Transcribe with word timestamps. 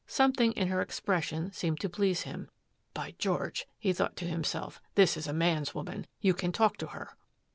Something 0.07 0.53
in 0.53 0.69
her 0.69 0.81
expression 0.81 1.51
seemed 1.51 1.79
to 1.81 1.87
please 1.87 2.23
him. 2.23 2.49
"By 2.95 3.13
George," 3.19 3.67
he 3.77 3.93
thought 3.93 4.15
to 4.15 4.25
himself, 4.25 4.81
"this 4.95 5.15
is 5.15 5.27
a 5.27 5.31
man's 5.31 5.75
woman. 5.75 6.07
You 6.21 6.33
can 6.33 6.51
talk 6.51 6.77
to 6.77 6.87
her." 6.87 7.11